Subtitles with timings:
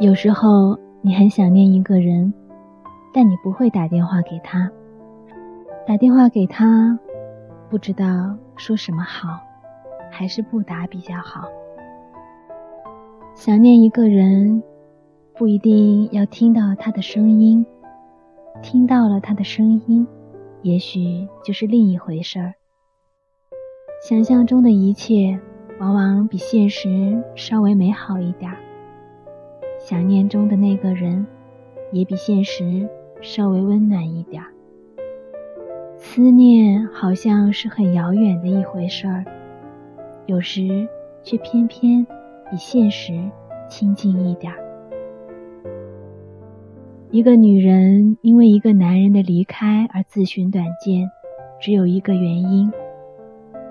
[0.00, 2.32] 有时候你很想念一个人，
[3.12, 4.70] 但你不会打电话给他。
[5.88, 6.96] 打电话给他，
[7.68, 8.06] 不知道
[8.56, 9.40] 说什么好，
[10.08, 11.48] 还是不打比较好。
[13.34, 14.62] 想念一个人，
[15.36, 17.66] 不一定要听到他的声音，
[18.62, 20.06] 听到了他的声音，
[20.62, 22.54] 也许就是另一回事儿。
[24.08, 25.40] 想象中的一切，
[25.80, 28.58] 往往比现实稍微美好一点儿。
[29.78, 31.26] 想念中的那个人，
[31.92, 32.88] 也比现实
[33.20, 34.48] 稍微温暖一点儿。
[35.96, 39.24] 思念好像是很遥远的一回事儿，
[40.26, 40.88] 有时
[41.22, 42.06] 却偏偏
[42.50, 43.12] 比现实
[43.68, 44.58] 亲近一点儿。
[47.10, 51.10] 一个女人因为一个男人的离开而自寻短见，
[51.60, 52.70] 只有一个原因，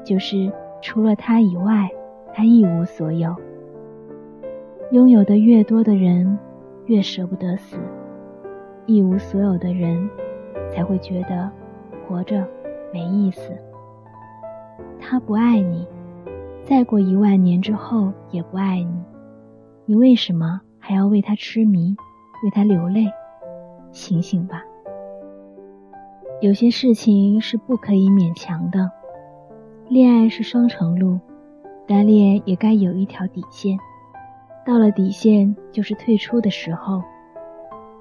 [0.03, 1.89] 就是除了他以外，
[2.33, 3.35] 她一无所有。
[4.91, 6.39] 拥有的越多的人，
[6.85, 7.77] 越舍不得死；
[8.85, 10.09] 一无所有的人，
[10.71, 11.51] 才会觉得
[12.07, 12.47] 活着
[12.93, 13.51] 没意思。
[14.97, 15.85] 他不爱你，
[16.63, 19.03] 再过一万年之后也不爱你，
[19.85, 21.93] 你为什么还要为他痴迷，
[22.45, 23.07] 为他流泪？
[23.91, 24.63] 醒醒吧！
[26.39, 28.89] 有些事情是不可以勉强的，
[29.89, 31.19] 恋爱是双程路，
[31.85, 33.77] 单恋也该有一条底线。
[34.67, 37.01] 到了底线，就是退出的时候。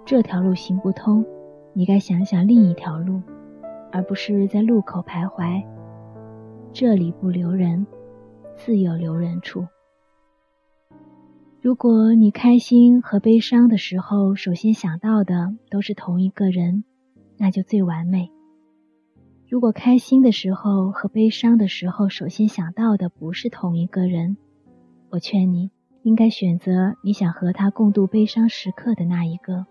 [0.04, 1.24] 这条路行不通，
[1.72, 3.22] 你该想想另一条路，
[3.92, 5.64] 而不是在路口徘徊。
[6.72, 7.86] 这里不留人，
[8.56, 9.64] 自有留人处。
[11.60, 16.82] 如果你开心和悲伤的时候，首先想到的都是同一个人，
[17.36, 18.28] 那就最完美。
[19.48, 24.36] 如果开心的时候和悲伤的时候，首先想到的不是同一个人，
[25.10, 25.70] 我劝你。
[26.06, 29.66] 应该选择你想和他共度悲伤时刻的那一个。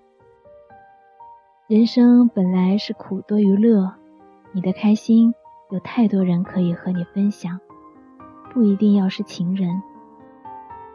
[1.65, 3.89] 人生本来是苦多于乐，
[4.51, 5.33] 你的开心
[5.71, 7.57] 有太多人可以和你分享，
[8.53, 9.81] 不一定要是情人。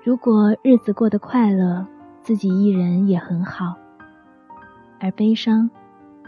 [0.04, 1.86] 如果日子过得快乐，
[2.20, 3.76] 自己一人也很好。
[4.98, 5.70] 而悲伤，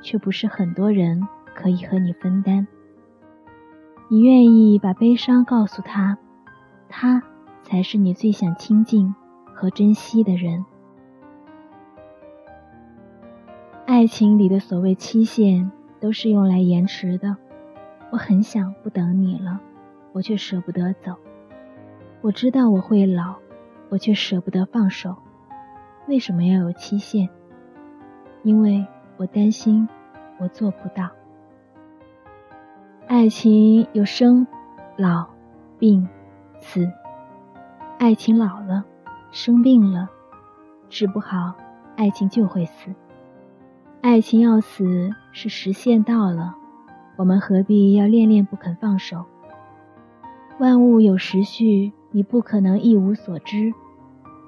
[0.02, 2.66] 却不是很多人可以和你分担。
[4.08, 6.16] 你愿意把悲伤告诉他，
[6.88, 7.22] 他。
[7.62, 9.14] 才是你最想亲近
[9.54, 10.64] 和珍惜的人。
[13.86, 15.70] 爱情里的所谓期限，
[16.00, 17.36] 都是用来延迟的。
[18.10, 19.60] 我很想不等你了，
[20.12, 21.16] 我却舍不得走。
[22.20, 23.36] 我知道我会老，
[23.88, 25.16] 我却舍不得放手。
[26.08, 27.28] 为什么要有期限？
[28.42, 28.84] 因为
[29.16, 29.88] 我担心
[30.38, 31.08] 我做不到。
[33.06, 34.46] 爱情有生、
[34.96, 35.26] 老、
[35.78, 36.08] 病、
[36.60, 36.90] 死。
[38.02, 38.84] 爱情老了，
[39.30, 40.10] 生病了，
[40.88, 41.54] 治不好，
[41.94, 42.92] 爱情就会死。
[44.00, 46.56] 爱情要死是时限到了，
[47.14, 49.24] 我们何必要恋恋不肯放手？
[50.58, 53.72] 万物有时序，你不可能一无所知，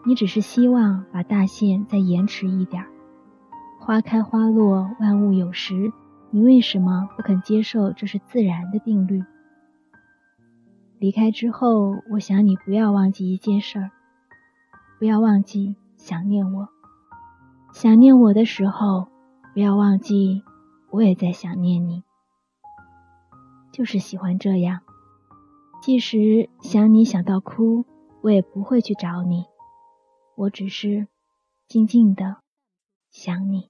[0.04, 2.84] 你只是希望把大限再延迟一点。
[3.78, 5.92] 花开花落，万物有时，
[6.32, 9.22] 你为什么不肯接受这是自然的定律？
[11.04, 13.91] 离开之后，我想你不要忘记一件事儿，
[14.98, 16.70] 不要忘记想念我。
[17.75, 19.09] 想念我的时候，
[19.53, 20.42] 不要忘记
[20.88, 22.04] 我也在想念你。
[23.70, 24.81] 就是喜欢这样，
[25.82, 27.84] 即使想你想到哭，
[28.22, 29.44] 我也不会去找你，
[30.36, 31.09] 我只是
[31.69, 32.38] 静静的
[33.10, 33.69] 想你。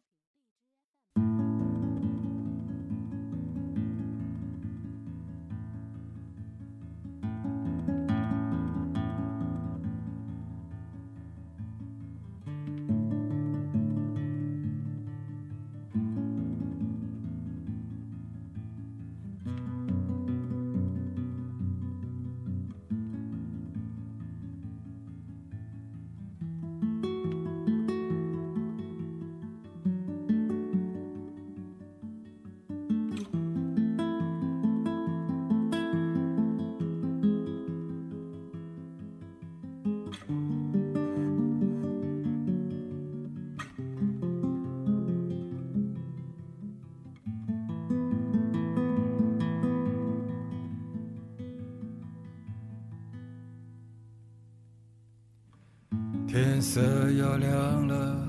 [56.35, 56.81] 天色
[57.13, 58.29] 要亮了，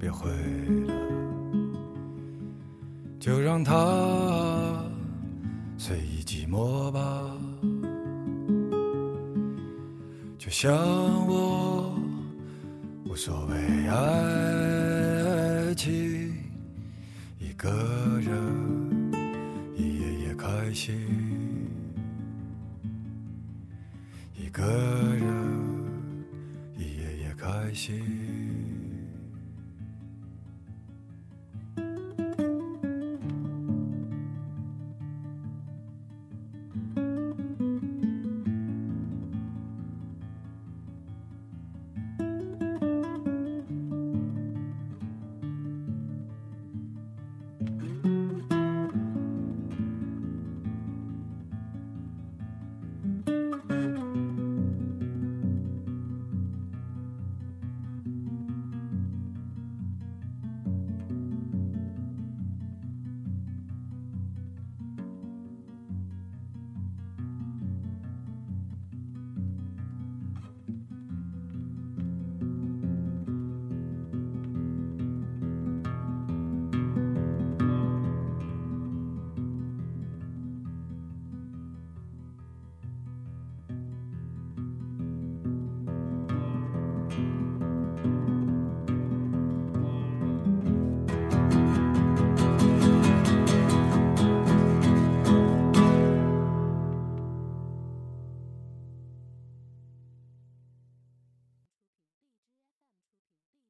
[0.00, 0.28] 别回
[0.84, 0.92] 了，
[3.20, 4.84] 就让它
[5.78, 7.30] 随意寂寞吧。
[10.36, 10.74] 就像
[11.28, 11.94] 我，
[13.04, 13.54] 无所谓
[13.86, 16.34] 爱情，
[17.38, 17.70] 一个
[18.20, 18.34] 人
[19.76, 20.92] 一夜夜开心，
[24.36, 24.64] 一个
[27.74, 28.33] 心。